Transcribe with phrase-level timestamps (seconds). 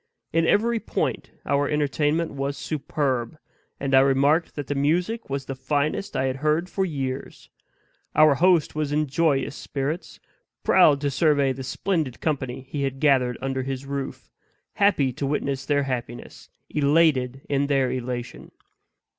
[0.33, 3.37] In every point our entertainment was superb;
[3.79, 7.51] and I remarked that the music was the finest I had heard for years.
[8.15, 10.19] Our host was in joyous spirits;
[10.63, 14.31] proud to survey the splendid company he had gathered under his roof;
[14.73, 18.49] happy to witness their happiness; elated in their elation.